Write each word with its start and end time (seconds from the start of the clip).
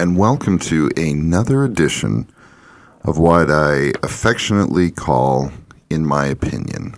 and 0.00 0.16
welcome 0.16 0.58
to 0.58 0.90
another 0.96 1.62
edition 1.62 2.26
of 3.04 3.18
what 3.18 3.50
I 3.50 3.92
affectionately 4.02 4.90
call 4.90 5.52
In 5.90 6.06
My 6.06 6.24
Opinion. 6.24 6.94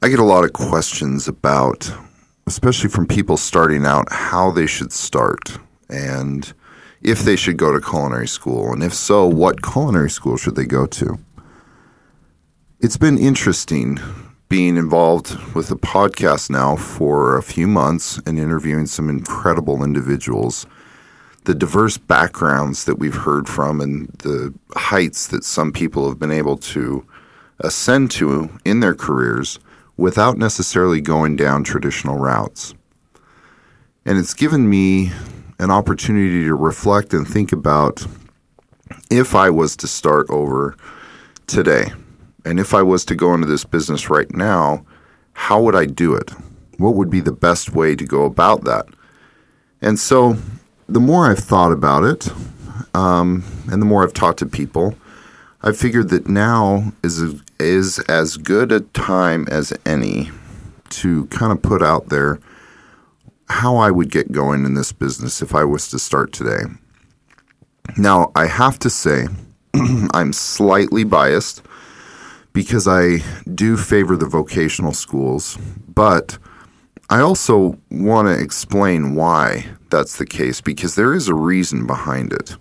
I 0.00 0.10
get 0.10 0.20
a 0.20 0.24
lot 0.24 0.44
of 0.44 0.52
questions 0.52 1.26
about, 1.26 1.90
especially 2.46 2.88
from 2.88 3.08
people 3.08 3.36
starting 3.36 3.84
out, 3.84 4.06
how 4.12 4.52
they 4.52 4.68
should 4.68 4.92
start 4.92 5.58
and 5.88 6.52
if 7.02 7.24
they 7.24 7.34
should 7.34 7.56
go 7.56 7.72
to 7.72 7.80
culinary 7.80 8.28
school, 8.28 8.72
and 8.72 8.84
if 8.84 8.94
so, 8.94 9.26
what 9.26 9.60
culinary 9.60 10.10
school 10.10 10.36
should 10.36 10.54
they 10.54 10.66
go 10.66 10.86
to? 10.86 11.18
It's 12.78 12.96
been 12.96 13.18
interesting 13.18 13.98
being 14.48 14.76
involved 14.76 15.36
with 15.52 15.66
the 15.66 15.76
podcast 15.76 16.48
now 16.48 16.76
for 16.76 17.36
a 17.36 17.42
few 17.42 17.66
months 17.66 18.20
and 18.24 18.38
interviewing 18.38 18.86
some 18.86 19.10
incredible 19.10 19.82
individuals. 19.82 20.64
The 21.48 21.54
diverse 21.54 21.96
backgrounds 21.96 22.84
that 22.84 22.98
we've 22.98 23.14
heard 23.14 23.48
from 23.48 23.80
and 23.80 24.08
the 24.18 24.52
heights 24.76 25.28
that 25.28 25.44
some 25.44 25.72
people 25.72 26.06
have 26.06 26.18
been 26.18 26.30
able 26.30 26.58
to 26.58 27.06
ascend 27.60 28.10
to 28.10 28.50
in 28.66 28.80
their 28.80 28.94
careers 28.94 29.58
without 29.96 30.36
necessarily 30.36 31.00
going 31.00 31.36
down 31.36 31.64
traditional 31.64 32.18
routes. 32.18 32.74
And 34.04 34.18
it's 34.18 34.34
given 34.34 34.68
me 34.68 35.10
an 35.58 35.70
opportunity 35.70 36.44
to 36.44 36.54
reflect 36.54 37.14
and 37.14 37.26
think 37.26 37.50
about 37.50 38.06
if 39.10 39.34
I 39.34 39.48
was 39.48 39.74
to 39.76 39.88
start 39.88 40.26
over 40.28 40.76
today 41.46 41.94
and 42.44 42.60
if 42.60 42.74
I 42.74 42.82
was 42.82 43.06
to 43.06 43.14
go 43.14 43.32
into 43.32 43.46
this 43.46 43.64
business 43.64 44.10
right 44.10 44.30
now, 44.34 44.84
how 45.32 45.62
would 45.62 45.74
I 45.74 45.86
do 45.86 46.14
it? 46.14 46.30
What 46.76 46.94
would 46.94 47.08
be 47.08 47.20
the 47.20 47.32
best 47.32 47.72
way 47.72 47.96
to 47.96 48.04
go 48.04 48.26
about 48.26 48.64
that? 48.64 48.84
And 49.80 49.98
so 49.98 50.36
the 50.88 51.00
more 51.00 51.30
I've 51.30 51.38
thought 51.38 51.72
about 51.72 52.04
it, 52.04 52.30
um, 52.94 53.44
and 53.70 53.80
the 53.80 53.86
more 53.86 54.02
I've 54.02 54.14
talked 54.14 54.38
to 54.40 54.46
people, 54.46 54.96
I've 55.62 55.76
figured 55.76 56.08
that 56.10 56.28
now 56.28 56.92
is 57.02 57.22
a, 57.22 57.38
is 57.60 57.98
as 58.08 58.36
good 58.36 58.72
a 58.72 58.80
time 58.80 59.46
as 59.50 59.72
any 59.84 60.30
to 60.90 61.26
kind 61.26 61.52
of 61.52 61.60
put 61.60 61.82
out 61.82 62.08
there 62.08 62.40
how 63.50 63.76
I 63.76 63.90
would 63.90 64.10
get 64.10 64.32
going 64.32 64.64
in 64.64 64.74
this 64.74 64.92
business 64.92 65.42
if 65.42 65.54
I 65.54 65.64
was 65.64 65.88
to 65.88 65.98
start 65.98 66.32
today. 66.32 66.64
Now, 67.96 68.30
I 68.34 68.46
have 68.46 68.78
to 68.80 68.90
say, 68.90 69.26
I'm 70.12 70.32
slightly 70.32 71.04
biased 71.04 71.62
because 72.52 72.86
I 72.86 73.18
do 73.54 73.76
favor 73.76 74.16
the 74.16 74.26
vocational 74.26 74.92
schools, 74.92 75.58
but 75.88 76.38
I 77.10 77.20
also 77.20 77.78
want 77.90 78.28
to 78.28 78.38
explain 78.38 79.14
why 79.14 79.64
that's 79.88 80.18
the 80.18 80.26
case 80.26 80.60
because 80.60 80.94
there 80.94 81.14
is 81.14 81.26
a 81.26 81.34
reason 81.34 81.86
behind 81.86 82.34
it. 82.34 82.56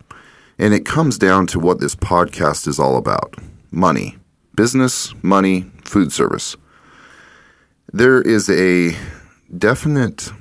And 0.58 0.74
it 0.74 0.86
comes 0.86 1.18
down 1.18 1.48
to 1.48 1.60
what 1.60 1.82
this 1.82 1.96
podcast 1.96 2.66
is 2.66 2.80
all 2.80 2.96
about 2.96 3.36
money, 3.72 4.16
business, 4.56 5.14
money, 5.22 5.70
food 5.84 6.14
service. 6.14 6.56
There 7.92 8.22
is 8.22 8.50
a 8.50 8.96
definite 9.58 10.32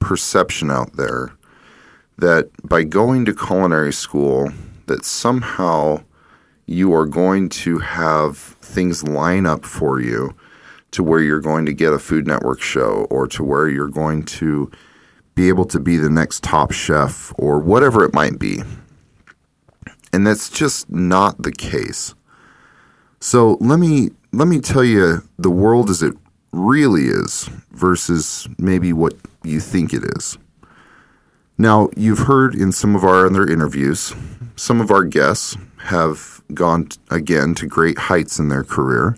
perception 0.00 0.72
out 0.72 0.96
there 0.96 1.32
that 2.18 2.50
by 2.64 2.82
going 2.82 3.24
to 3.26 3.34
culinary 3.34 3.92
school 3.92 4.50
that 4.86 5.04
somehow 5.04 6.02
you 6.66 6.92
are 6.92 7.06
going 7.06 7.50
to 7.50 7.78
have 7.78 8.36
things 8.36 9.04
line 9.04 9.46
up 9.46 9.64
for 9.64 10.00
you 10.00 10.34
to 10.96 11.02
where 11.02 11.20
you're 11.20 11.40
going 11.40 11.66
to 11.66 11.74
get 11.74 11.92
a 11.92 11.98
Food 11.98 12.26
Network 12.26 12.62
show 12.62 13.06
or 13.10 13.26
to 13.26 13.44
where 13.44 13.68
you're 13.68 13.86
going 13.86 14.22
to 14.22 14.70
be 15.34 15.48
able 15.48 15.66
to 15.66 15.78
be 15.78 15.98
the 15.98 16.08
next 16.08 16.42
top 16.42 16.72
chef 16.72 17.34
or 17.36 17.58
whatever 17.58 18.02
it 18.02 18.14
might 18.14 18.38
be. 18.38 18.62
And 20.10 20.26
that's 20.26 20.48
just 20.48 20.90
not 20.90 21.42
the 21.42 21.52
case. 21.52 22.14
So 23.20 23.58
let 23.60 23.78
me 23.78 24.08
let 24.32 24.48
me 24.48 24.58
tell 24.58 24.82
you 24.82 25.22
the 25.38 25.50
world 25.50 25.90
as 25.90 26.02
it 26.02 26.14
really 26.52 27.04
is 27.08 27.50
versus 27.72 28.48
maybe 28.56 28.94
what 28.94 29.12
you 29.44 29.60
think 29.60 29.92
it 29.92 30.02
is. 30.16 30.38
Now, 31.58 31.90
you've 31.94 32.20
heard 32.20 32.54
in 32.54 32.72
some 32.72 32.96
of 32.96 33.04
our 33.04 33.26
other 33.26 33.46
interviews, 33.46 34.14
some 34.56 34.80
of 34.80 34.90
our 34.90 35.04
guests 35.04 35.58
have 35.76 36.42
gone 36.54 36.88
again 37.10 37.54
to 37.56 37.66
great 37.66 37.98
heights 37.98 38.38
in 38.38 38.48
their 38.48 38.64
career 38.64 39.14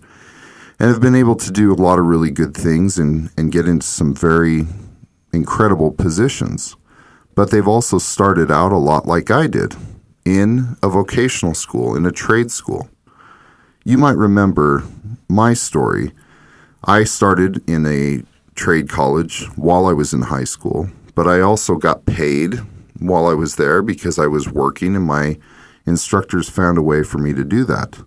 and 0.79 0.89
have 0.89 1.01
been 1.01 1.15
able 1.15 1.35
to 1.35 1.51
do 1.51 1.73
a 1.73 1.75
lot 1.75 1.99
of 1.99 2.05
really 2.05 2.31
good 2.31 2.55
things 2.55 2.97
and, 2.97 3.29
and 3.37 3.51
get 3.51 3.67
into 3.67 3.85
some 3.85 4.15
very 4.15 4.65
incredible 5.33 5.91
positions. 5.91 6.75
But 7.35 7.51
they've 7.51 7.67
also 7.67 7.97
started 7.97 8.49
out 8.49 8.71
a 8.71 8.77
lot 8.77 9.05
like 9.05 9.29
I 9.29 9.47
did 9.47 9.75
in 10.25 10.77
a 10.81 10.89
vocational 10.89 11.53
school, 11.53 11.95
in 11.95 12.05
a 12.05 12.11
trade 12.11 12.51
school. 12.51 12.89
You 13.83 13.97
might 13.97 14.15
remember 14.15 14.83
my 15.27 15.53
story. 15.53 16.11
I 16.83 17.03
started 17.03 17.67
in 17.69 17.85
a 17.85 18.23
trade 18.55 18.89
college 18.89 19.45
while 19.55 19.85
I 19.85 19.93
was 19.93 20.13
in 20.13 20.23
high 20.23 20.43
school, 20.43 20.89
but 21.15 21.27
I 21.27 21.41
also 21.41 21.75
got 21.75 22.05
paid 22.05 22.55
while 22.99 23.27
I 23.27 23.33
was 23.33 23.55
there 23.55 23.81
because 23.81 24.19
I 24.19 24.27
was 24.27 24.49
working 24.49 24.95
and 24.95 25.05
my 25.05 25.37
instructors 25.85 26.49
found 26.49 26.77
a 26.77 26.83
way 26.83 27.03
for 27.03 27.17
me 27.17 27.33
to 27.33 27.43
do 27.43 27.63
that. 27.65 27.99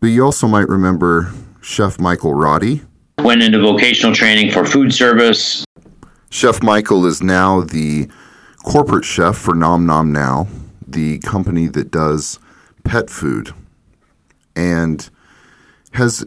But 0.00 0.08
you 0.08 0.24
also 0.24 0.46
might 0.46 0.68
remember 0.68 1.32
Chef 1.60 1.98
Michael 1.98 2.34
Roddy. 2.34 2.82
Went 3.18 3.42
into 3.42 3.60
vocational 3.60 4.14
training 4.14 4.52
for 4.52 4.64
food 4.64 4.92
service. 4.92 5.64
Chef 6.30 6.62
Michael 6.62 7.06
is 7.06 7.22
now 7.22 7.62
the 7.62 8.08
corporate 8.62 9.04
chef 9.04 9.36
for 9.36 9.54
Nom 9.54 9.86
Nom 9.86 10.12
Now, 10.12 10.48
the 10.86 11.18
company 11.20 11.66
that 11.68 11.90
does 11.90 12.38
pet 12.84 13.08
food, 13.08 13.54
and 14.54 15.08
has 15.92 16.24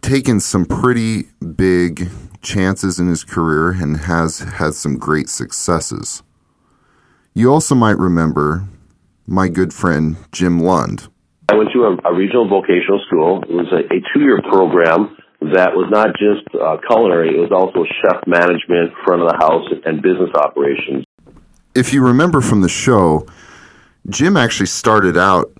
taken 0.00 0.40
some 0.40 0.64
pretty 0.64 1.24
big 1.56 2.08
chances 2.42 2.98
in 2.98 3.08
his 3.08 3.24
career 3.24 3.70
and 3.70 3.98
has 3.98 4.38
had 4.40 4.74
some 4.74 4.96
great 4.98 5.28
successes. 5.28 6.22
You 7.34 7.52
also 7.52 7.74
might 7.74 7.98
remember 7.98 8.64
my 9.26 9.48
good 9.48 9.72
friend 9.72 10.16
Jim 10.30 10.58
Lund. 10.60 11.08
I 11.54 11.56
went 11.56 11.70
to 11.72 11.84
a, 11.84 12.10
a 12.10 12.14
regional 12.16 12.48
vocational 12.48 13.00
school. 13.06 13.44
It 13.44 13.54
was 13.54 13.70
a, 13.70 13.86
a 13.94 14.00
two-year 14.12 14.42
program 14.50 15.16
that 15.54 15.70
was 15.70 15.86
not 15.88 16.08
just 16.18 16.42
uh, 16.52 16.78
culinary; 16.88 17.36
it 17.36 17.38
was 17.38 17.52
also 17.52 17.86
chef 18.02 18.26
management, 18.26 18.90
front 19.04 19.22
of 19.22 19.28
the 19.28 19.36
house, 19.38 19.62
and 19.86 20.02
business 20.02 20.30
operations. 20.34 21.04
If 21.72 21.92
you 21.92 22.04
remember 22.04 22.40
from 22.40 22.62
the 22.62 22.68
show, 22.68 23.28
Jim 24.08 24.36
actually 24.36 24.66
started 24.66 25.16
out 25.16 25.52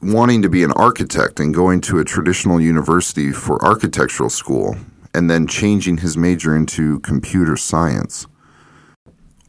wanting 0.00 0.40
to 0.42 0.48
be 0.48 0.64
an 0.64 0.72
architect 0.72 1.38
and 1.38 1.52
going 1.52 1.82
to 1.82 1.98
a 1.98 2.04
traditional 2.04 2.58
university 2.58 3.32
for 3.32 3.62
architectural 3.62 4.30
school 4.30 4.76
and 5.14 5.28
then 5.28 5.46
changing 5.46 5.98
his 5.98 6.16
major 6.16 6.56
into 6.56 7.00
computer 7.00 7.56
science. 7.58 8.26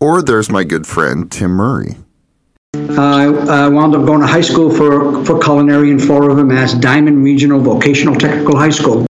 Or 0.02 0.22
there's 0.22 0.52
my 0.52 0.66
good 0.66 0.86
friend 0.86 1.32
Tim 1.32 1.52
Murray. 1.52 1.96
I 2.76 3.26
uh, 3.28 3.70
wound 3.70 3.96
up 3.96 4.06
going 4.06 4.22
to 4.22 4.28
high 4.28 4.42
school 4.42 4.70
for, 4.70 5.24
for 5.26 5.40
culinary 5.40 5.92
in 5.92 6.00
Fall 6.00 6.22
River, 6.22 6.44
Mass, 6.44 6.74
Diman 6.74 7.24
Regional 7.24 7.60
Vocational 7.60 8.16
Technical 8.16 8.58
High 8.58 8.72
School. 8.72 9.06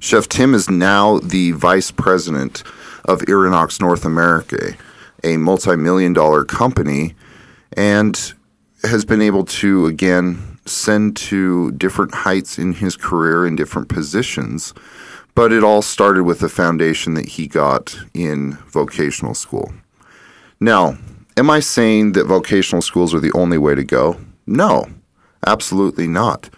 Chef 0.00 0.28
Tim 0.28 0.54
is 0.54 0.70
now 0.70 1.18
the 1.18 1.52
vice 1.52 1.90
president 1.90 2.62
of 3.04 3.20
Irinox 3.22 3.80
North 3.80 4.06
America, 4.06 4.74
a 5.22 5.36
multi 5.36 5.76
million 5.76 6.14
dollar 6.14 6.44
company, 6.44 7.14
and 7.74 8.32
has 8.82 9.04
been 9.04 9.20
able 9.20 9.44
to, 9.44 9.84
again, 9.84 10.58
send 10.64 11.16
to 11.16 11.72
different 11.72 12.14
heights 12.14 12.58
in 12.58 12.72
his 12.72 12.96
career 12.96 13.46
in 13.46 13.56
different 13.56 13.88
positions 13.88 14.72
but 15.34 15.52
it 15.52 15.62
all 15.62 15.80
started 15.80 16.24
with 16.24 16.40
the 16.40 16.48
foundation 16.48 17.14
that 17.14 17.26
he 17.28 17.46
got 17.46 17.96
in 18.12 18.52
vocational 18.66 19.32
school. 19.32 19.72
Now, 20.58 20.98
am 21.40 21.48
I 21.48 21.60
saying 21.60 22.12
that 22.12 22.26
vocational 22.26 22.82
schools 22.82 23.14
are 23.14 23.18
the 23.18 23.32
only 23.32 23.56
way 23.56 23.74
to 23.74 23.82
go? 23.82 24.20
No, 24.46 24.84
absolutely 25.46 26.06
not. 26.06 26.50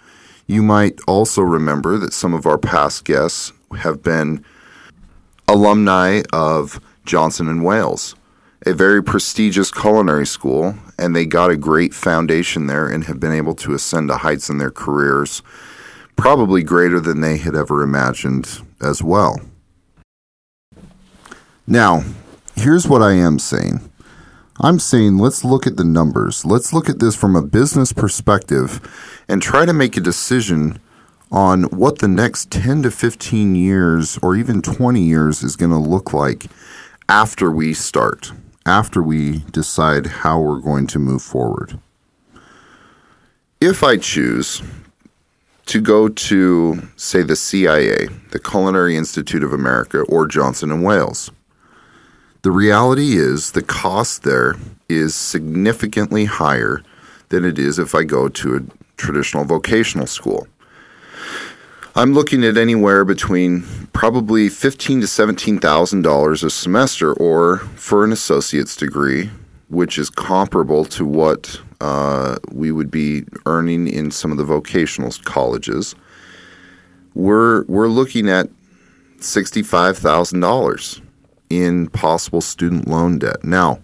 You 0.49 0.61
might 0.61 0.99
also 1.07 1.41
remember 1.43 1.99
that 1.99 2.13
some 2.13 2.35
of 2.35 2.47
our 2.47 2.59
past 2.59 3.05
guests 3.05 3.53
have 3.79 4.03
been 4.03 4.45
alumni 5.47 6.23
of 6.33 6.81
Johnson 7.05 7.47
and 7.47 7.65
Wales. 7.65 8.17
a 8.65 8.73
very 8.73 9.03
prestigious 9.03 9.71
culinary 9.71 10.27
school, 10.27 10.77
and 10.99 11.15
they 11.17 11.27
got 11.27 11.51
a 11.51 11.57
great 11.57 11.93
foundation 11.95 12.67
there 12.67 12.89
and 12.89 13.05
have 13.05 13.19
been 13.19 13.33
able 13.33 13.55
to 13.57 13.75
ascend 13.75 14.09
to 14.09 14.17
heights 14.17 14.49
in 14.49 14.59
their 14.59 14.71
careers, 14.71 15.43
probably 16.17 16.63
greater 16.63 17.01
than 17.01 17.21
they 17.21 17.39
had 17.39 17.57
ever 17.57 17.83
imagined 17.83 18.61
as 18.81 19.03
well. 19.03 19.41
Now, 21.67 22.05
here's 22.55 22.87
what 22.87 23.03
I 23.03 23.13
am 23.13 23.39
saying. 23.39 23.92
I'm 24.65 24.79
saying 24.79 25.19
let's 25.19 25.45
look 25.45 25.67
at 25.67 25.77
the 25.77 25.85
numbers. 25.85 26.45
Let's 26.45 26.73
look 26.73 26.89
at 26.89 27.01
this 27.01 27.17
from 27.17 27.35
a 27.35 27.43
business 27.43 27.93
perspective 27.93 28.81
and 29.27 29.43
try 29.43 29.67
to 29.67 29.73
make 29.73 29.97
a 29.97 30.01
decision 30.01 30.79
on 31.33 31.65
what 31.65 31.99
the 31.99 32.07
next 32.07 32.53
10 32.53 32.83
to 32.83 32.93
15 32.93 33.57
years 33.57 34.19
or 34.23 34.37
even 34.37 34.63
20 34.63 35.03
years 35.03 35.43
is 35.43 35.57
going 35.57 35.73
to 35.73 35.79
look 35.79 36.13
like 36.13 36.47
after 37.09 37.51
we 37.51 37.75
start, 37.75 38.31
after 38.65 39.03
we 39.03 39.39
decide 39.51 40.07
how 40.07 40.39
we're 40.39 40.61
going 40.61 40.87
to 40.87 41.01
move 41.01 41.23
forward. 41.23 41.81
If 43.61 43.83
I 43.83 43.97
choose 43.97 44.63
to 45.67 45.81
go 45.81 46.09
to, 46.09 46.89
say, 46.95 47.23
the 47.23 47.35
CIA, 47.35 48.07
the 48.31 48.39
Culinary 48.39 48.97
Institute 48.97 49.43
of 49.43 49.53
America, 49.53 50.03
or 50.03 50.27
Johnson 50.29 50.71
and 50.71 50.85
Wales, 50.85 51.33
the 52.43 52.51
reality 52.51 53.17
is 53.17 53.53
the 53.53 53.63
cost 53.63 54.25
there 54.25 54.57
is 54.89 55.15
significantly 55.15 56.25
higher 56.25 56.83
than 57.29 57.45
it 57.45 57.59
is 57.59 57.79
if 57.79 57.95
I 57.95 58.03
go 58.03 58.29
to 58.29 58.57
a 58.57 58.61
traditional 58.97 59.45
vocational 59.45 60.07
school. 60.07 60.47
I'm 61.95 62.15
looking 62.15 62.43
at 62.45 62.57
anywhere 62.57 63.05
between 63.05 63.63
probably 63.93 64.49
fifteen 64.49 65.01
to 65.03 65.07
seventeen 65.07 65.59
thousand 65.61 66.03
dollars 66.03 66.43
a 66.43 66.51
semester, 66.51 67.13
or 67.13 67.59
for 67.77 68.03
an 68.03 68.13
associate's 68.13 68.77
degree, 68.77 69.31
which 69.69 69.99
is 69.99 70.11
comparable 70.11 70.85
to 70.87 71.05
what 71.05 71.61
uh, 71.81 72.37
we 72.51 72.73
would 72.73 72.91
be 72.91 73.25
earning 73.47 73.87
in 73.89 74.11
some 74.11 74.33
of 74.33 74.39
the 74.39 74.45
vocational 74.45 75.13
colleges. 75.25 75.95
We're 77.15 77.65
we're 77.65 77.89
looking 77.89 78.29
at 78.29 78.49
sixty 79.21 79.63
five 79.63 79.99
thousand 79.99 80.41
dollars 80.41 81.01
in 81.53 81.89
possible 81.89 82.41
student 82.41 82.89
loan 82.89 83.19
debt. 83.19 83.45
Now, 83.45 83.81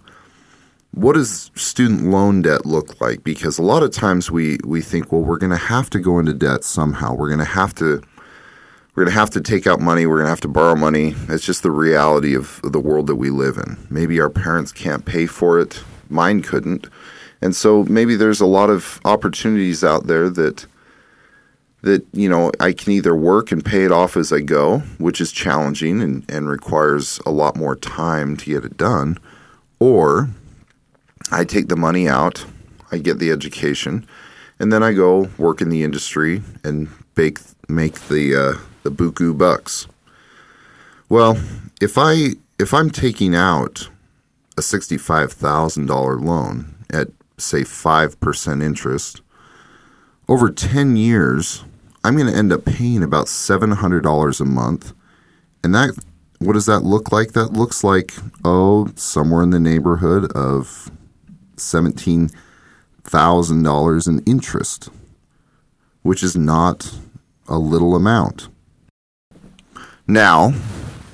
what 0.91 1.13
does 1.13 1.51
student 1.55 2.03
loan 2.05 2.41
debt 2.41 2.65
look 2.65 2.99
like? 2.99 3.23
Because 3.23 3.57
a 3.57 3.63
lot 3.63 3.83
of 3.83 3.91
times 3.91 4.31
we, 4.31 4.57
we 4.65 4.81
think, 4.81 5.11
well, 5.11 5.21
we're 5.21 5.37
going 5.37 5.51
to 5.51 5.57
have 5.57 5.89
to 5.91 5.99
go 5.99 6.19
into 6.19 6.33
debt 6.33 6.63
somehow. 6.63 7.13
We're 7.13 7.27
going 7.29 7.39
to 7.39 7.45
have 7.45 7.75
to 7.75 8.01
we're 8.95 9.05
going 9.05 9.13
to 9.13 9.19
have 9.19 9.29
to 9.29 9.41
take 9.41 9.65
out 9.65 9.79
money. 9.79 10.05
We're 10.05 10.17
going 10.17 10.25
to 10.25 10.31
have 10.31 10.41
to 10.41 10.49
borrow 10.49 10.75
money. 10.75 11.15
It's 11.29 11.45
just 11.45 11.63
the 11.63 11.71
reality 11.71 12.35
of, 12.35 12.59
the 12.63 12.81
world 12.81 13.07
that 13.07 13.15
we 13.15 13.29
live 13.29 13.57
in. 13.57 13.77
Maybe 13.89 14.19
our 14.19 14.29
parents 14.29 14.73
can't 14.73 15.05
pay 15.05 15.25
for 15.25 15.57
it. 15.57 15.81
Mine 16.09 16.41
couldn't. 16.41 16.87
And 17.41 17.55
so 17.55 17.83
maybe 17.85 18.17
there's 18.17 18.41
a 18.41 18.45
lot 18.45 18.69
of 18.69 18.99
opportunities 19.05 19.85
out 19.85 20.07
there 20.07 20.29
that 20.31 20.65
that 21.81 22.05
you 22.13 22.29
know 22.29 22.51
I 22.59 22.73
can 22.73 22.91
either 22.93 23.15
work 23.15 23.51
and 23.51 23.63
pay 23.63 23.83
it 23.83 23.91
off 23.91 24.17
as 24.17 24.33
I 24.33 24.41
go, 24.41 24.79
which 24.97 25.21
is 25.21 25.31
challenging 25.31 26.01
and, 26.01 26.25
and 26.29 26.49
requires 26.49 27.19
a 27.25 27.31
lot 27.31 27.55
more 27.55 27.75
time 27.75 28.35
to 28.37 28.45
get 28.45 28.65
it 28.65 28.77
done, 28.77 29.17
or 29.79 30.29
I 31.31 31.45
take 31.45 31.67
the 31.67 31.75
money 31.75 32.07
out, 32.07 32.45
I 32.91 32.97
get 32.97 33.19
the 33.19 33.31
education, 33.31 34.05
and 34.59 34.73
then 34.73 34.83
I 34.83 34.93
go 34.93 35.29
work 35.37 35.61
in 35.61 35.69
the 35.69 35.83
industry 35.83 36.41
and 36.63 36.89
bake, 37.15 37.39
make 37.67 37.99
the 38.07 38.35
uh, 38.35 38.59
the 38.83 38.91
buku 38.91 39.37
bucks. 39.37 39.87
Well, 41.07 41.37
if 41.81 41.97
I 41.97 42.31
if 42.59 42.73
I'm 42.73 42.89
taking 42.89 43.35
out 43.35 43.89
a 44.57 44.61
sixty 44.61 44.97
five 44.97 45.31
thousand 45.31 45.85
dollar 45.85 46.17
loan 46.17 46.75
at 46.91 47.07
say 47.37 47.63
five 47.63 48.19
percent 48.19 48.61
interest 48.61 49.21
over 50.27 50.49
ten 50.49 50.97
years, 50.97 51.63
I'm 52.09 52.17
going 52.17 52.31
to 52.31 52.35
end 52.35 52.51
up 52.51 52.65
paying 52.65 53.03
about 53.03 53.27
seven 53.27 53.69
hundred 53.69 54.01
dollars 54.01 54.41
a 54.41 54.45
month, 54.45 54.93
and 55.63 55.75
that 55.75 55.91
what 56.39 56.53
does 56.53 56.65
that 56.65 56.79
look 56.79 57.11
like? 57.11 57.33
That 57.33 57.53
looks 57.53 57.83
like 57.83 58.13
oh 58.43 58.87
somewhere 58.95 59.43
in 59.43 59.51
the 59.51 59.59
neighborhood 59.59 60.31
of 60.31 60.89
seventeen 61.55 62.31
thousand 63.03 63.61
dollars 63.61 64.07
in 64.07 64.23
interest, 64.25 64.89
which 66.01 66.23
is 66.23 66.35
not 66.35 66.95
a 67.47 67.59
little 67.59 67.95
amount. 67.95 68.47
Now, 70.07 70.53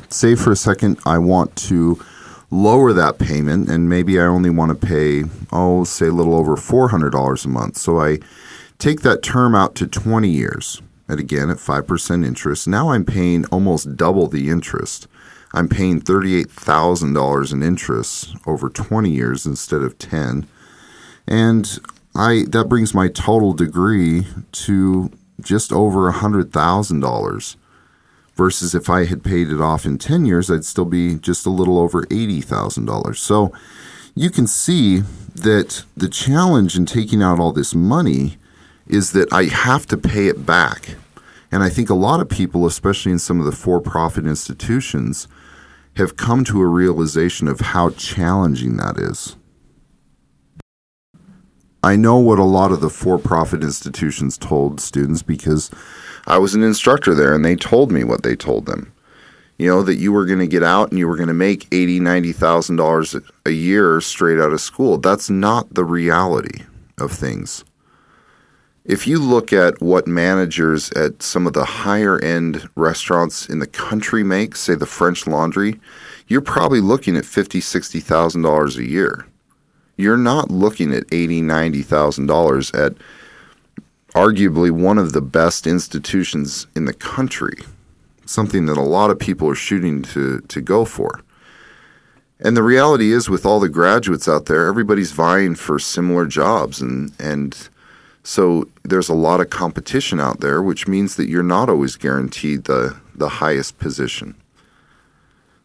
say 0.07 0.33
for 0.35 0.53
a 0.53 0.55
second 0.55 0.97
I 1.05 1.17
want 1.17 1.57
to 1.67 2.01
lower 2.49 2.93
that 2.93 3.19
payment 3.19 3.69
and 3.69 3.89
maybe 3.89 4.17
I 4.17 4.23
only 4.23 4.49
want 4.49 4.79
to 4.79 4.87
pay, 4.87 5.25
oh, 5.51 5.83
say 5.83 6.07
a 6.07 6.13
little 6.13 6.35
over 6.35 6.55
$400 6.55 7.43
a 7.43 7.49
month. 7.49 7.75
So 7.75 7.99
I 7.99 8.19
take 8.79 9.01
that 9.01 9.23
term 9.23 9.55
out 9.55 9.75
to 9.75 9.87
20 9.87 10.29
years. 10.29 10.81
And 11.07 11.19
again, 11.19 11.49
at 11.49 11.57
5% 11.57 12.25
interest, 12.25 12.67
now 12.67 12.89
I'm 12.89 13.05
paying 13.05 13.45
almost 13.45 13.95
double 13.95 14.27
the 14.27 14.49
interest. 14.49 15.07
I'm 15.53 15.69
paying 15.69 16.01
$38,000 16.01 17.53
in 17.53 17.63
interest 17.63 18.35
over 18.45 18.69
20 18.69 19.09
years 19.09 19.45
instead 19.45 19.81
of 19.81 19.97
10. 19.97 20.47
And 21.27 21.79
I 22.15 22.45
that 22.49 22.69
brings 22.69 22.93
my 22.93 23.07
total 23.07 23.53
degree 23.53 24.27
to 24.51 25.11
just 25.41 25.71
over 25.71 26.11
$100,000 26.11 27.55
versus 28.35 28.75
if 28.75 28.89
I 28.89 29.05
had 29.05 29.23
paid 29.23 29.49
it 29.49 29.61
off 29.61 29.85
in 29.85 29.97
10 29.97 30.25
years, 30.25 30.51
I'd 30.51 30.65
still 30.65 30.85
be 30.85 31.15
just 31.15 31.45
a 31.45 31.49
little 31.49 31.79
over 31.79 32.03
$80,000. 32.03 33.15
So 33.15 33.53
you 34.13 34.29
can 34.29 34.47
see 34.47 35.03
that 35.35 35.83
the 35.95 36.09
challenge 36.09 36.77
in 36.77 36.85
taking 36.85 37.21
out 37.21 37.39
all 37.39 37.51
this 37.51 37.75
money 37.75 38.37
is 38.87 39.11
that 39.13 39.31
I 39.33 39.45
have 39.45 39.85
to 39.87 39.97
pay 39.97 40.27
it 40.27 40.45
back. 40.45 40.95
And 41.51 41.63
I 41.63 41.69
think 41.69 41.89
a 41.89 41.95
lot 41.95 42.19
of 42.19 42.29
people, 42.29 42.65
especially 42.65 43.11
in 43.11 43.19
some 43.19 43.39
of 43.39 43.45
the 43.45 43.51
for 43.51 43.79
profit 43.79 44.25
institutions, 44.25 45.27
have 45.95 46.17
come 46.17 46.43
to 46.45 46.61
a 46.61 46.67
realization 46.67 47.47
of 47.47 47.59
how 47.61 47.89
challenging 47.91 48.77
that 48.77 48.97
is. 48.99 49.37
I 51.83 51.95
know 51.95 52.17
what 52.17 52.39
a 52.39 52.43
lot 52.43 52.71
of 52.71 52.81
the 52.81 52.89
for 52.89 53.19
profit 53.19 53.63
institutions 53.63 54.37
told 54.37 54.81
students 54.81 55.21
because 55.21 55.69
I 56.25 56.39
was 56.39 56.55
an 56.55 56.63
instructor 56.63 57.13
there 57.13 57.33
and 57.35 57.45
they 57.45 57.55
told 57.55 57.91
me 57.91 58.03
what 58.03 58.23
they 58.23 58.35
told 58.35 58.65
them. 58.65 58.91
You 59.57 59.67
know, 59.67 59.83
that 59.83 59.95
you 59.95 60.11
were 60.11 60.25
going 60.25 60.39
to 60.39 60.47
get 60.47 60.63
out 60.63 60.89
and 60.89 60.97
you 60.99 61.07
were 61.07 61.15
going 61.15 61.29
to 61.29 61.33
make 61.33 61.67
eighty, 61.71 61.99
ninety 61.99 62.33
thousand 62.33 62.75
dollars 62.77 63.15
a 63.45 63.51
year 63.51 64.01
straight 64.01 64.39
out 64.39 64.51
of 64.51 64.59
school. 64.59 64.97
That's 64.97 65.29
not 65.29 65.75
the 65.75 65.85
reality 65.85 66.63
of 66.97 67.11
things. 67.11 67.63
If 68.85 69.07
you 69.07 69.17
look 69.17 69.51
at 69.51 69.81
what 69.81 70.07
managers 70.07 70.91
at 70.91 71.23
some 71.23 71.47
of 71.47 71.53
the 71.53 71.65
higher 71.65 72.19
end 72.19 72.69
restaurants 72.75 73.49
in 73.49 73.57
the 73.57 73.65
country 73.67 74.23
make, 74.23 74.55
say 74.55 74.75
the 74.75 74.85
French 74.85 75.25
Laundry, 75.25 75.79
you're 76.27 76.41
probably 76.41 76.81
looking 76.81 77.17
at 77.17 77.25
fifty, 77.25 77.61
sixty 77.61 77.99
thousand 77.99 78.43
dollars 78.43 78.77
a 78.77 78.87
year. 78.87 79.25
You're 79.97 80.17
not 80.17 80.51
looking 80.51 80.93
at 80.93 81.05
eighty, 81.11 81.41
ninety 81.41 81.81
thousand 81.81 82.27
dollars 82.27 82.71
at 82.71 82.93
arguably 84.13 84.69
one 84.69 84.99
of 84.99 85.13
the 85.13 85.21
best 85.21 85.65
institutions 85.65 86.67
in 86.75 86.85
the 86.85 86.93
country, 86.93 87.57
something 88.25 88.67
that 88.67 88.77
a 88.77 88.81
lot 88.81 89.09
of 89.09 89.17
people 89.17 89.49
are 89.49 89.55
shooting 89.55 90.03
to, 90.03 90.41
to 90.41 90.61
go 90.61 90.85
for. 90.85 91.21
And 92.39 92.55
the 92.55 92.63
reality 92.63 93.11
is, 93.11 93.29
with 93.29 93.45
all 93.45 93.59
the 93.59 93.67
graduates 93.67 94.27
out 94.27 94.45
there, 94.45 94.67
everybody's 94.67 95.11
vying 95.11 95.55
for 95.55 95.79
similar 95.79 96.27
jobs. 96.27 96.81
And, 96.81 97.11
and 97.19 97.69
so 98.25 98.67
there's 98.81 99.07
a 99.07 99.13
lot 99.13 99.39
of 99.39 99.51
competition 99.51 100.19
out 100.19 100.39
there, 100.39 100.59
which 100.59 100.87
means 100.87 101.15
that 101.15 101.29
you're 101.29 101.43
not 101.43 101.69
always 101.69 101.95
guaranteed 101.95 102.63
the, 102.63 102.97
the 103.13 103.29
highest 103.29 103.77
position. 103.77 104.33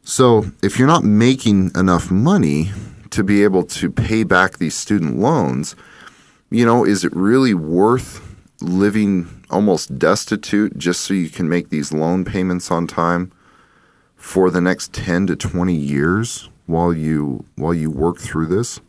So 0.02 0.44
if 0.62 0.78
you're 0.78 0.86
not 0.86 1.02
making 1.02 1.70
enough 1.74 2.10
money 2.10 2.70
to 3.12 3.24
be 3.24 3.44
able 3.44 3.62
to 3.64 3.90
pay 3.90 4.24
back 4.24 4.58
these 4.58 4.74
student 4.74 5.18
loans, 5.18 5.74
you 6.50 6.66
know, 6.66 6.84
is 6.84 7.02
it 7.02 7.16
really 7.16 7.54
worth 7.54 8.20
living 8.60 9.42
almost 9.48 9.98
destitute 9.98 10.76
just 10.76 11.00
so 11.00 11.14
you 11.14 11.30
can 11.30 11.48
make 11.48 11.70
these 11.70 11.94
loan 11.94 12.26
payments 12.26 12.70
on 12.70 12.86
time 12.86 13.32
for 14.16 14.50
the 14.50 14.60
next 14.60 14.92
10 14.92 15.28
to 15.28 15.34
20 15.34 15.74
years 15.74 16.50
while 16.66 16.92
you 16.92 17.42
while 17.56 17.72
you 17.72 17.90
work 17.90 18.18
through 18.18 18.46
this 18.46 18.80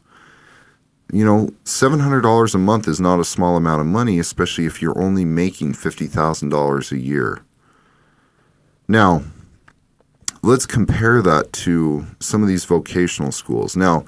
you 1.12 1.26
know 1.26 1.50
$700 1.66 2.56
a 2.56 2.58
month 2.58 2.88
is 2.88 3.00
not 3.00 3.20
a 3.20 3.26
small 3.26 3.58
amount 3.58 3.82
of 3.82 3.88
money 3.88 4.20
especially 4.20 4.66
if 4.66 4.82
you're 4.82 5.00
only 5.00 5.26
making 5.26 5.74
$50,000 5.74 6.92
a 6.92 6.98
year 6.98 7.44
now 8.88 9.24
let's 10.42 10.66
compare 10.66 11.22
that 11.22 11.54
to 11.54 12.06
some 12.20 12.42
of 12.42 12.48
these 12.48 12.66
vocational 12.66 13.32
schools 13.32 13.76
now 13.76 14.06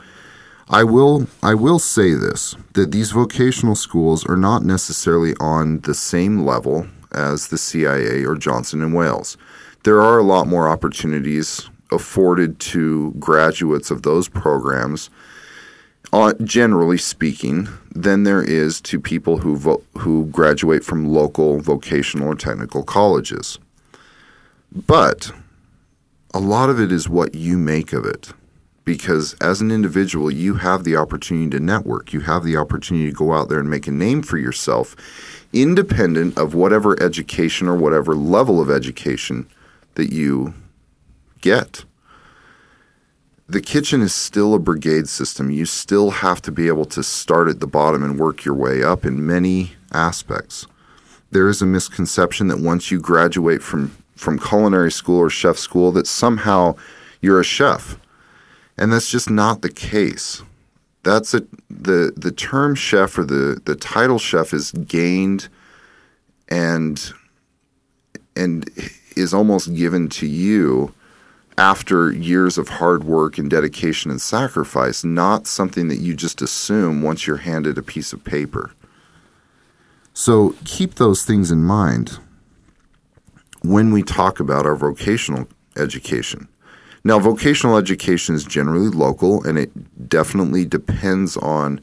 I 0.70 0.84
will 0.84 1.28
I 1.42 1.54
will 1.54 1.80
say 1.80 2.14
this 2.14 2.56
that 2.74 2.92
these 2.92 3.12
vocational 3.12 3.76
schools 3.76 4.26
are 4.26 4.38
not 4.38 4.64
necessarily 4.64 5.34
on 5.40 5.82
the 5.82 5.94
same 5.94 6.46
level 6.46 6.88
as 7.14 7.50
the 7.50 7.58
CIA 7.58 8.26
or 8.26 8.36
Johnson 8.36 8.82
and 8.82 8.94
Wales. 8.94 9.38
There 9.84 10.02
are 10.02 10.18
a 10.18 10.24
lot 10.24 10.48
more 10.48 10.68
opportunities 10.68 11.70
afforded 11.92 12.60
to 12.60 13.12
graduates 13.20 13.92
of 13.92 14.02
those 14.02 14.28
programs, 14.28 15.10
uh, 16.12 16.34
generally 16.44 16.98
speaking, 16.98 17.68
than 17.96 18.24
there 18.24 18.44
is 18.44 18.82
to 18.82 19.00
people 19.00 19.38
who 19.38 19.56
vo- 19.56 19.84
who 19.98 20.26
graduate 20.28 20.84
from 20.84 21.08
local 21.08 21.60
vocational 21.60 22.30
or 22.30 22.36
technical 22.36 22.84
colleges. 22.84 23.60
But 24.72 25.32
a 26.34 26.40
lot 26.40 26.70
of 26.70 26.80
it 26.80 26.92
is 26.92 27.08
what 27.08 27.36
you 27.36 27.58
make 27.58 27.94
of 27.94 28.06
it. 28.06 28.34
Because 28.86 29.34
as 29.36 29.62
an 29.62 29.72
individual, 29.72 30.30
you 30.30 30.56
have 30.56 30.84
the 30.84 30.98
opportunity 30.98 31.50
to 31.52 31.64
network. 31.64 32.12
You 32.12 32.20
have 32.22 32.44
the 32.44 32.58
opportunity 32.58 33.10
to 33.10 33.16
go 33.16 33.32
out 33.32 33.48
there 33.48 33.60
and 33.60 33.70
make 33.70 33.88
a 33.88 33.92
name 33.92 34.22
for 34.22 34.38
yourself, 34.38 34.96
independent 35.54 36.38
of 36.38 36.54
whatever 36.54 37.02
education 37.02 37.70
or 37.70 37.78
whatever 37.78 38.14
level 38.14 38.60
of 38.60 38.70
education 38.70 39.48
that 39.96 40.12
you 40.12 40.54
get. 41.40 41.86
The 43.48 43.62
kitchen 43.62 44.02
is 44.02 44.14
still 44.14 44.54
a 44.54 44.60
brigade 44.60 45.10
system. 45.10 45.50
You 45.50 45.66
still 45.66 46.12
have 46.12 46.42
to 46.44 46.52
be 46.52 46.68
able 46.68 46.86
to 46.86 47.04
start 47.04 47.50
at 47.50 47.60
the 47.60 47.68
bottom 47.68 48.04
and 48.04 48.18
work 48.18 48.46
your 48.46 48.56
way 48.56 48.82
up 48.84 49.06
in 49.06 49.26
many 49.26 49.74
aspects. 49.92 50.66
There 51.32 51.50
is 51.50 51.62
a 51.62 51.66
misconception 51.66 52.48
that 52.48 52.60
once 52.60 52.90
you 52.92 53.00
graduate 53.00 53.62
from 53.62 53.96
from 54.16 54.40
culinary 54.40 54.92
school 54.92 55.18
or 55.18 55.30
chef 55.30 55.58
school 55.58 55.92
that 55.92 56.08
somehow 56.08 56.76
you're 57.20 57.40
a 57.40 57.44
chef. 57.44 58.00
And 58.78 58.94
that's 58.94 59.10
just 59.10 59.30
not 59.30 59.62
the 59.62 59.72
case. 59.72 60.42
That's 61.04 61.34
a 61.34 61.42
the 61.70 62.14
the 62.16 62.32
term 62.32 62.76
chef 62.76 63.18
or 63.18 63.26
the 63.26 63.62
the 63.66 63.76
title 63.76 64.20
chef 64.20 64.54
is 64.54 64.72
gained 64.72 65.50
and 66.48 67.12
and 68.36 68.70
is 69.16 69.34
almost 69.34 69.76
given 69.76 70.08
to 70.10 70.28
you 70.28 70.94
after 71.58 72.12
years 72.12 72.58
of 72.58 72.68
hard 72.68 73.04
work 73.04 73.38
and 73.38 73.50
dedication 73.50 74.10
and 74.12 74.22
sacrifice, 74.22 75.04
not 75.04 75.48
something 75.48 75.88
that 75.88 76.00
you 76.00 76.16
just 76.16 76.42
assume 76.42 77.02
once 77.02 77.28
you're 77.28 77.38
handed 77.38 77.78
a 77.78 77.84
piece 77.84 78.14
of 78.14 78.24
paper. 78.24 78.72
So 80.14 80.56
keep 80.66 80.96
those 80.96 81.24
things 81.24 81.52
in 81.52 81.64
mind 81.64 82.20
when 83.62 83.92
we 83.92 84.04
talk 84.04 84.40
about 84.40 84.66
our 84.66 84.76
vocational 84.76 85.48
education. 85.78 86.48
Now, 87.04 87.20
vocational 87.20 87.78
education 87.78 88.36
is 88.36 88.46
generally 88.46 88.90
local 88.90 89.44
and 89.44 89.58
it 89.58 90.10
definitely 90.10 90.66
depends 90.66 91.36
on 91.38 91.82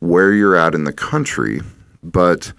where 0.00 0.32
you're 0.32 0.56
at 0.56 0.74
in 0.74 0.84
the 0.84 0.92
country, 0.92 1.60
but 2.02 2.52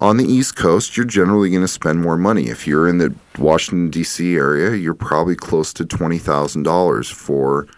on 0.00 0.16
the 0.16 0.24
East 0.24 0.56
Coast, 0.56 0.96
you're 0.96 1.04
generally 1.04 1.50
going 1.50 1.62
to 1.62 1.68
spend 1.68 2.00
more 2.00 2.16
money. 2.16 2.48
If 2.48 2.66
you're 2.66 2.88
in 2.88 2.98
the 2.98 3.14
Washington, 3.38 3.90
D.C. 3.90 4.34
area, 4.34 4.74
you're 4.74 4.94
probably 4.94 5.36
close 5.36 5.72
to 5.74 5.84
$20,000 5.84 7.12
for 7.12 7.68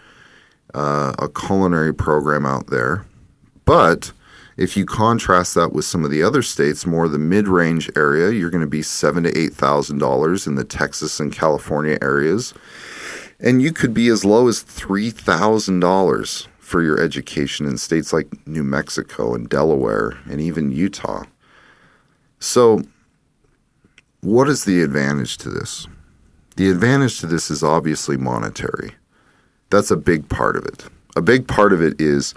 uh, 0.75 1.13
a 1.19 1.29
culinary 1.29 1.93
program 1.93 2.47
out 2.47 2.69
there. 2.69 3.05
But 3.65 4.13
if 4.57 4.77
you 4.77 4.85
contrast 4.85 5.55
that 5.55 5.73
with 5.73 5.85
some 5.85 6.05
of 6.05 6.11
the 6.11 6.23
other 6.23 6.43
states, 6.43 6.87
more 6.87 7.09
the 7.09 7.19
mid-range 7.19 7.91
area, 7.97 8.31
you're 8.31 8.51
going 8.51 8.61
to 8.61 8.67
be 8.67 8.83
seven 8.83 9.25
to 9.25 9.39
eight 9.39 9.55
thousand 9.55 9.99
dollars 9.99 10.47
in 10.47 10.57
the 10.57 10.65
Texas 10.65 11.19
and 11.21 11.33
California 11.33 11.99
areas, 12.03 12.53
and 13.41 13.63
you 13.63 13.73
could 13.73 13.95
be 13.95 14.09
as 14.09 14.25
low 14.25 14.49
as 14.49 14.61
three 14.61 15.11
thousand 15.11 15.81
dollars 15.81 16.49
for 16.59 16.83
your 16.83 17.01
education 17.01 17.67
in 17.67 17.79
states 17.79 18.13
like 18.13 18.47
New 18.47 18.63
Mexico 18.63 19.35
and 19.35 19.49
Delaware 19.49 20.19
and 20.29 20.41
even 20.41 20.71
Utah. 20.71 21.25
So, 22.43 22.83
what 24.21 24.49
is 24.49 24.65
the 24.65 24.83
advantage 24.83 25.39
to 25.39 25.49
this? 25.49 25.87
The 26.57 26.71
advantage 26.71 27.21
to 27.21 27.29
this 27.29 27.53
is 27.53 27.63
obviously 27.63 28.17
monetary. 28.17 28.97
That's 29.71 29.93
a 29.93 29.97
big 29.97 30.29
part 30.29 30.57
of 30.57 30.67
it. 30.67 30.85
A 31.15 31.21
big 31.21 31.47
part 31.47 31.73
of 31.73 31.81
it 31.81 32.01
is 32.01 32.35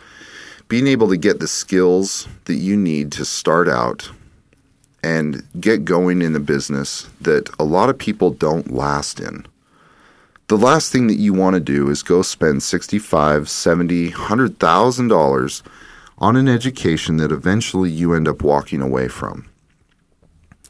being 0.67 0.85
able 0.85 1.09
to 1.09 1.17
get 1.17 1.39
the 1.39 1.47
skills 1.47 2.27
that 2.45 2.57
you 2.57 2.77
need 2.77 3.12
to 3.13 3.25
start 3.25 3.67
out 3.67 4.12
and 5.03 5.41
get 5.59 5.85
going 5.85 6.21
in 6.21 6.33
the 6.33 6.39
business 6.39 7.09
that 7.19 7.50
a 7.57 7.63
lot 7.63 7.89
of 7.89 7.97
people 7.97 8.29
don't 8.29 8.71
last 8.71 9.19
in. 9.19 9.43
The 10.50 10.57
last 10.57 10.91
thing 10.91 11.07
that 11.07 11.17
you 11.17 11.33
want 11.33 11.55
to 11.55 11.59
do 11.59 11.89
is 11.89 12.03
go 12.03 12.21
spend 12.21 12.62
65, 12.62 13.50
70, 13.50 14.09
100,000 14.09 15.07
dollars 15.07 15.63
on 16.19 16.35
an 16.35 16.47
education 16.47 17.17
that 17.17 17.31
eventually 17.31 17.89
you 17.89 18.13
end 18.13 18.27
up 18.27 18.43
walking 18.43 18.81
away 18.81 19.07
from. 19.07 19.50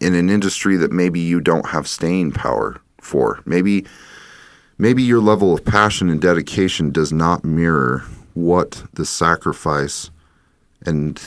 In 0.06 0.14
an 0.14 0.30
industry 0.30 0.78
that 0.78 0.92
maybe 0.92 1.20
you 1.20 1.42
don't 1.42 1.70
have 1.70 1.88
staying 1.88 2.34
power 2.34 2.80
for. 3.02 3.42
Maybe 3.44 3.86
maybe 4.78 5.02
your 5.02 5.20
level 5.20 5.52
of 5.52 5.66
passion 5.66 6.12
and 6.12 6.22
dedication 6.22 6.92
does 6.92 7.12
not 7.12 7.44
mirror 7.44 8.04
what 8.36 8.84
the 8.94 9.06
sacrifice 9.06 10.12
and 10.86 11.20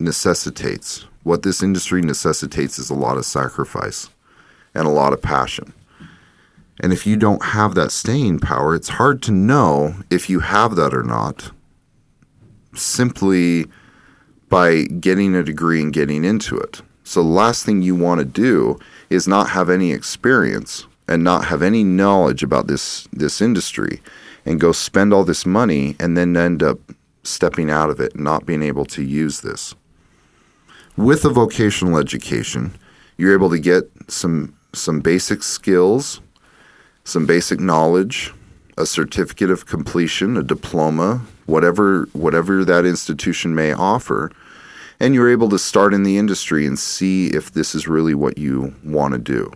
necessitates. 0.00 1.06
What 1.22 1.44
this 1.44 1.62
industry 1.62 2.02
necessitates 2.02 2.80
is 2.80 2.90
a 2.90 2.94
lot 2.94 3.16
of 3.16 3.24
sacrifice 3.24 4.08
and 4.74 4.88
a 4.88 4.90
lot 4.90 5.12
of 5.12 5.22
passion. 5.22 5.72
And 6.80 6.92
if 6.92 7.06
you 7.06 7.16
don't 7.16 7.44
have 7.44 7.76
that 7.76 7.92
staying 7.92 8.40
power, 8.40 8.74
it's 8.74 8.88
hard 8.88 9.22
to 9.22 9.30
know 9.30 9.94
if 10.10 10.28
you 10.28 10.40
have 10.40 10.74
that 10.74 10.92
or 10.92 11.04
not 11.04 11.52
simply 12.74 13.66
by 14.48 14.82
getting 14.82 15.36
a 15.36 15.44
degree 15.44 15.80
and 15.80 15.92
getting 15.92 16.24
into 16.24 16.56
it. 16.56 16.82
So 17.12 17.22
the 17.22 17.28
last 17.28 17.66
thing 17.66 17.82
you 17.82 17.94
want 17.94 18.20
to 18.20 18.24
do 18.24 18.78
is 19.10 19.28
not 19.28 19.50
have 19.50 19.68
any 19.68 19.92
experience 19.92 20.86
and 21.06 21.22
not 21.22 21.44
have 21.44 21.60
any 21.60 21.84
knowledge 21.84 22.42
about 22.42 22.68
this 22.68 23.06
this 23.12 23.42
industry 23.42 24.00
and 24.46 24.58
go 24.58 24.72
spend 24.72 25.12
all 25.12 25.22
this 25.22 25.44
money 25.44 25.94
and 26.00 26.16
then 26.16 26.34
end 26.38 26.62
up 26.62 26.78
stepping 27.22 27.70
out 27.70 27.90
of 27.90 28.00
it 28.00 28.14
and 28.14 28.24
not 28.24 28.46
being 28.46 28.62
able 28.62 28.86
to 28.86 29.02
use 29.02 29.42
this. 29.42 29.74
With 30.96 31.26
a 31.26 31.28
vocational 31.28 31.98
education, 31.98 32.72
you're 33.18 33.34
able 33.34 33.50
to 33.50 33.58
get 33.58 33.90
some 34.08 34.54
some 34.72 35.00
basic 35.00 35.42
skills, 35.42 36.22
some 37.04 37.26
basic 37.26 37.60
knowledge, 37.60 38.32
a 38.78 38.86
certificate 38.86 39.50
of 39.50 39.66
completion, 39.66 40.38
a 40.38 40.42
diploma, 40.42 41.20
whatever 41.44 42.08
whatever 42.14 42.64
that 42.64 42.86
institution 42.86 43.54
may 43.54 43.74
offer, 43.74 44.32
and 45.02 45.16
you're 45.16 45.28
able 45.28 45.48
to 45.48 45.58
start 45.58 45.92
in 45.92 46.04
the 46.04 46.16
industry 46.16 46.64
and 46.64 46.78
see 46.78 47.26
if 47.26 47.50
this 47.50 47.74
is 47.74 47.88
really 47.88 48.14
what 48.14 48.38
you 48.38 48.72
want 48.84 49.12
to 49.12 49.18
do. 49.18 49.50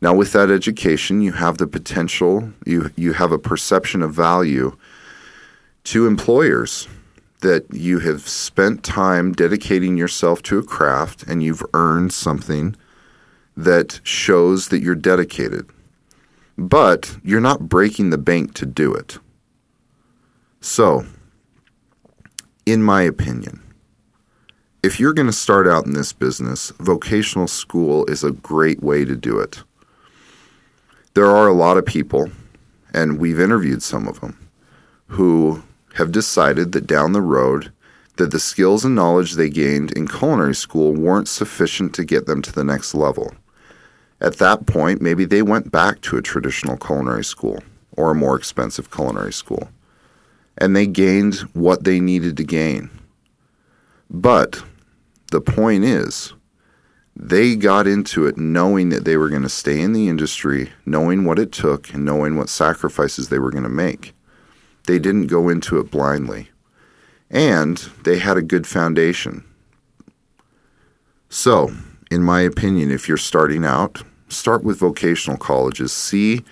Now, 0.00 0.12
with 0.12 0.32
that 0.32 0.50
education, 0.50 1.22
you 1.22 1.32
have 1.32 1.58
the 1.58 1.68
potential, 1.68 2.52
you, 2.66 2.90
you 2.96 3.12
have 3.12 3.30
a 3.30 3.38
perception 3.38 4.02
of 4.02 4.12
value 4.12 4.76
to 5.84 6.08
employers 6.08 6.88
that 7.42 7.72
you 7.72 8.00
have 8.00 8.28
spent 8.28 8.82
time 8.82 9.32
dedicating 9.32 9.96
yourself 9.96 10.42
to 10.42 10.58
a 10.58 10.64
craft 10.64 11.22
and 11.22 11.44
you've 11.44 11.64
earned 11.74 12.12
something 12.12 12.74
that 13.56 14.00
shows 14.02 14.68
that 14.68 14.82
you're 14.82 14.96
dedicated. 14.96 15.70
But 16.56 17.18
you're 17.22 17.40
not 17.40 17.68
breaking 17.68 18.10
the 18.10 18.18
bank 18.18 18.54
to 18.54 18.66
do 18.66 18.94
it. 18.94 19.18
So, 20.60 21.06
in 22.66 22.82
my 22.82 23.02
opinion, 23.02 23.62
if 24.88 24.98
you're 24.98 25.12
going 25.12 25.26
to 25.26 25.32
start 25.32 25.68
out 25.68 25.86
in 25.86 25.92
this 25.92 26.12
business, 26.12 26.72
vocational 26.80 27.46
school 27.46 28.04
is 28.06 28.24
a 28.24 28.32
great 28.32 28.82
way 28.82 29.04
to 29.04 29.14
do 29.14 29.38
it 29.38 29.62
there 31.18 31.26
are 31.26 31.48
a 31.48 31.52
lot 31.52 31.76
of 31.76 31.84
people, 31.84 32.30
and 32.94 33.18
we've 33.18 33.40
interviewed 33.40 33.82
some 33.82 34.06
of 34.06 34.20
them, 34.20 34.38
who 35.08 35.64
have 35.94 36.12
decided 36.12 36.70
that 36.70 36.86
down 36.86 37.12
the 37.12 37.20
road 37.20 37.72
that 38.18 38.30
the 38.30 38.38
skills 38.38 38.84
and 38.84 38.94
knowledge 38.94 39.32
they 39.32 39.50
gained 39.50 39.90
in 39.92 40.06
culinary 40.06 40.54
school 40.54 40.92
weren't 40.92 41.26
sufficient 41.26 41.92
to 41.92 42.04
get 42.04 42.26
them 42.26 42.40
to 42.40 42.52
the 42.52 42.62
next 42.62 42.94
level. 42.94 43.34
At 44.20 44.36
that 44.36 44.66
point, 44.66 45.02
maybe 45.02 45.24
they 45.24 45.42
went 45.42 45.72
back 45.72 46.00
to 46.02 46.18
a 46.18 46.22
traditional 46.22 46.76
culinary 46.76 47.24
school 47.24 47.64
or 47.96 48.12
a 48.12 48.14
more 48.14 48.36
expensive 48.36 48.92
culinary 48.92 49.32
school, 49.32 49.68
and 50.56 50.76
they 50.76 50.86
gained 50.86 51.34
what 51.52 51.82
they 51.82 51.98
needed 51.98 52.36
to 52.36 52.44
gain. 52.44 52.90
But 54.08 54.62
the 55.30 55.40
point 55.40 55.84
is, 55.84 56.32
they 57.14 57.56
got 57.56 57.86
into 57.86 58.26
it 58.26 58.38
knowing 58.38 58.90
that 58.90 59.04
they 59.04 59.16
were 59.16 59.28
going 59.28 59.42
to 59.42 59.48
stay 59.48 59.80
in 59.80 59.92
the 59.92 60.08
industry, 60.08 60.70
knowing 60.86 61.24
what 61.24 61.38
it 61.38 61.50
took, 61.50 61.92
and 61.92 62.04
knowing 62.04 62.36
what 62.36 62.48
sacrifices 62.48 63.28
they 63.28 63.38
were 63.38 63.50
going 63.50 63.64
to 63.64 63.68
make. 63.68 64.14
They 64.86 64.98
didn't 64.98 65.26
go 65.26 65.48
into 65.48 65.78
it 65.78 65.90
blindly. 65.90 66.48
And 67.30 67.76
they 68.04 68.18
had 68.18 68.36
a 68.36 68.42
good 68.42 68.66
foundation. 68.66 69.44
So, 71.28 71.72
in 72.10 72.22
my 72.22 72.40
opinion, 72.40 72.90
if 72.90 73.08
you're 73.08 73.18
starting 73.18 73.64
out, 73.64 74.02
start 74.28 74.64
with 74.64 74.78
vocational 74.78 75.36
colleges. 75.36 75.92
See 75.92 76.42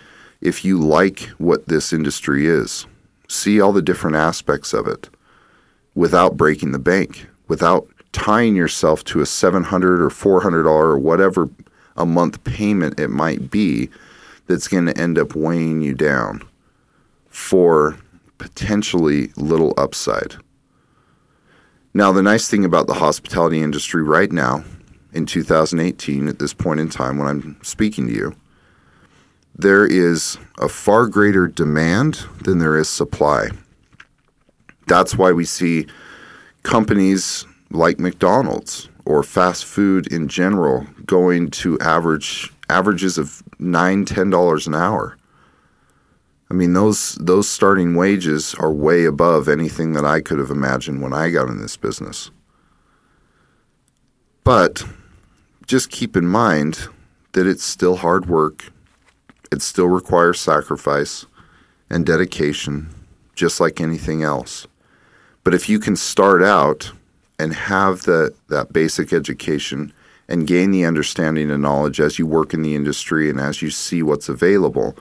if 0.40 0.64
you 0.64 0.78
like 0.78 1.20
what 1.38 1.66
this 1.66 1.92
industry 1.92 2.46
is. 2.46 2.86
See 3.28 3.60
all 3.60 3.72
the 3.72 3.80
different 3.80 4.16
aspects 4.16 4.74
of 4.74 4.86
it 4.86 5.08
without 5.94 6.36
breaking 6.36 6.72
the 6.72 6.78
bank, 6.78 7.26
without 7.48 7.88
tying 8.16 8.56
yourself 8.56 9.04
to 9.04 9.20
a 9.20 9.26
700 9.26 10.00
or 10.00 10.08
400 10.08 10.62
dollar 10.62 10.86
or 10.92 10.98
whatever 10.98 11.50
a 11.98 12.06
month 12.06 12.42
payment 12.44 12.98
it 12.98 13.08
might 13.08 13.50
be 13.50 13.90
that's 14.46 14.68
going 14.68 14.86
to 14.86 14.98
end 14.98 15.18
up 15.18 15.36
weighing 15.36 15.82
you 15.82 15.92
down 15.92 16.42
for 17.28 17.98
potentially 18.38 19.28
little 19.36 19.74
upside. 19.76 20.36
Now, 21.92 22.10
the 22.10 22.22
nice 22.22 22.48
thing 22.48 22.64
about 22.64 22.86
the 22.86 22.94
hospitality 22.94 23.60
industry 23.60 24.02
right 24.02 24.32
now, 24.32 24.64
in 25.12 25.26
2018, 25.26 26.26
at 26.26 26.38
this 26.38 26.54
point 26.54 26.80
in 26.80 26.88
time 26.88 27.18
when 27.18 27.28
I'm 27.28 27.58
speaking 27.62 28.06
to 28.06 28.14
you, 28.14 28.36
there 29.54 29.86
is 29.86 30.38
a 30.58 30.70
far 30.70 31.06
greater 31.06 31.48
demand 31.48 32.24
than 32.42 32.58
there 32.58 32.78
is 32.78 32.88
supply. 32.88 33.48
That's 34.86 35.16
why 35.16 35.32
we 35.32 35.44
see 35.44 35.86
companies 36.62 37.46
like 37.70 37.98
McDonald's 37.98 38.88
or 39.04 39.22
fast 39.22 39.64
food 39.64 40.06
in 40.12 40.28
general 40.28 40.86
going 41.04 41.50
to 41.50 41.78
average 41.80 42.52
averages 42.68 43.18
of 43.18 43.42
nine, 43.58 44.04
ten 44.04 44.30
dollars 44.30 44.66
an 44.66 44.74
hour. 44.74 45.16
I 46.50 46.54
mean 46.54 46.74
those 46.74 47.14
those 47.14 47.48
starting 47.48 47.94
wages 47.94 48.54
are 48.54 48.72
way 48.72 49.04
above 49.04 49.48
anything 49.48 49.92
that 49.92 50.04
I 50.04 50.20
could 50.20 50.38
have 50.38 50.50
imagined 50.50 51.02
when 51.02 51.12
I 51.12 51.30
got 51.30 51.48
in 51.48 51.60
this 51.60 51.76
business. 51.76 52.30
But 54.44 54.84
just 55.66 55.90
keep 55.90 56.16
in 56.16 56.26
mind 56.26 56.88
that 57.32 57.46
it's 57.46 57.64
still 57.64 57.96
hard 57.96 58.26
work. 58.26 58.72
It 59.50 59.60
still 59.62 59.88
requires 59.88 60.40
sacrifice 60.40 61.26
and 61.90 62.06
dedication, 62.06 62.88
just 63.34 63.60
like 63.60 63.80
anything 63.80 64.22
else. 64.22 64.66
But 65.42 65.54
if 65.54 65.68
you 65.68 65.78
can 65.78 65.96
start 65.96 66.42
out 66.42 66.92
and 67.38 67.52
have 67.52 68.02
the, 68.02 68.34
that 68.48 68.72
basic 68.72 69.12
education 69.12 69.92
and 70.28 70.46
gain 70.46 70.70
the 70.70 70.84
understanding 70.84 71.50
and 71.50 71.62
knowledge 71.62 72.00
as 72.00 72.18
you 72.18 72.26
work 72.26 72.52
in 72.52 72.62
the 72.62 72.74
industry 72.74 73.30
and 73.30 73.40
as 73.40 73.62
you 73.62 73.70
see 73.70 74.02
what's 74.02 74.28
available, 74.28 74.96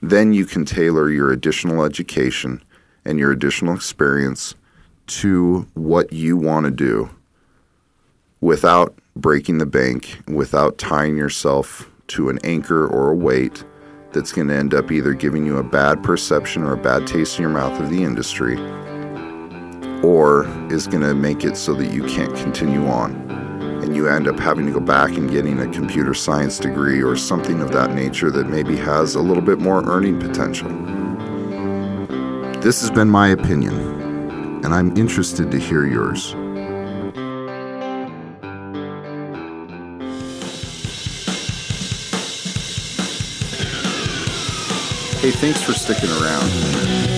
then 0.00 0.32
you 0.32 0.44
can 0.44 0.64
tailor 0.64 1.10
your 1.10 1.32
additional 1.32 1.84
education 1.84 2.62
and 3.04 3.18
your 3.18 3.32
additional 3.32 3.74
experience 3.74 4.54
to 5.06 5.66
what 5.74 6.12
you 6.12 6.36
want 6.36 6.64
to 6.66 6.70
do 6.70 7.10
without 8.40 8.94
breaking 9.16 9.58
the 9.58 9.66
bank, 9.66 10.20
without 10.28 10.78
tying 10.78 11.16
yourself 11.16 11.90
to 12.08 12.28
an 12.28 12.38
anchor 12.44 12.86
or 12.86 13.10
a 13.10 13.16
weight 13.16 13.64
that's 14.12 14.32
going 14.32 14.48
to 14.48 14.54
end 14.54 14.74
up 14.74 14.92
either 14.92 15.12
giving 15.12 15.44
you 15.44 15.58
a 15.58 15.62
bad 15.62 16.02
perception 16.02 16.62
or 16.62 16.74
a 16.74 16.82
bad 16.82 17.06
taste 17.06 17.38
in 17.38 17.42
your 17.42 17.50
mouth 17.50 17.80
of 17.80 17.90
the 17.90 18.04
industry 18.04 18.56
or 20.02 20.46
is 20.72 20.86
going 20.86 21.02
to 21.02 21.14
make 21.14 21.44
it 21.44 21.56
so 21.56 21.74
that 21.74 21.92
you 21.92 22.04
can't 22.04 22.34
continue 22.36 22.86
on 22.86 23.28
and 23.82 23.96
you 23.96 24.06
end 24.08 24.28
up 24.28 24.38
having 24.38 24.66
to 24.66 24.72
go 24.72 24.80
back 24.80 25.16
and 25.16 25.30
getting 25.30 25.60
a 25.60 25.66
computer 25.72 26.12
science 26.12 26.58
degree 26.58 27.02
or 27.02 27.16
something 27.16 27.60
of 27.60 27.72
that 27.72 27.94
nature 27.94 28.30
that 28.30 28.46
maybe 28.46 28.76
has 28.76 29.14
a 29.14 29.20
little 29.20 29.42
bit 29.42 29.58
more 29.60 29.82
earning 29.88 30.20
potential. 30.20 30.68
This 32.60 32.80
has 32.82 32.90
been 32.90 33.08
my 33.08 33.28
opinion, 33.28 33.74
and 34.64 34.74
I'm 34.74 34.94
interested 34.96 35.50
to 35.50 35.58
hear 35.58 35.86
yours. 35.86 36.32
Hey, 45.20 45.30
thanks 45.30 45.62
for 45.62 45.72
sticking 45.72 46.10
around. 46.10 47.17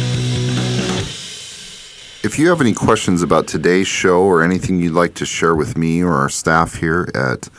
If 2.23 2.37
you 2.37 2.49
have 2.49 2.61
any 2.61 2.73
questions 2.75 3.23
about 3.23 3.47
today's 3.47 3.87
show 3.87 4.21
or 4.21 4.43
anything 4.43 4.79
you'd 4.79 4.93
like 4.93 5.15
to 5.15 5.25
share 5.25 5.55
with 5.55 5.75
me 5.75 6.03
or 6.03 6.13
our 6.13 6.29
staff 6.29 6.75
here 6.75 7.09
at 7.15 7.49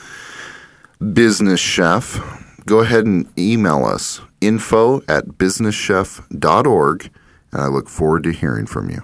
Business 1.13 1.59
Chef, 1.59 2.21
go 2.65 2.79
ahead 2.79 3.05
and 3.05 3.27
email 3.37 3.85
us 3.85 4.21
info 4.41 5.01
at 5.09 5.27
businesschef.org, 5.31 7.11
and 7.51 7.61
I 7.61 7.67
look 7.67 7.89
forward 7.89 8.23
to 8.23 8.31
hearing 8.31 8.67
from 8.67 8.89
you. 8.89 9.03